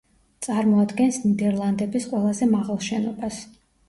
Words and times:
წარმოადგენს 0.45 1.19
ნიდერლანდების 1.25 2.07
ყველაზე 2.13 2.47
მაღალ 2.55 2.81
შენობას. 2.87 3.39